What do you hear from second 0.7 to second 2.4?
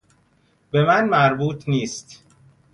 به من مربوط نیست.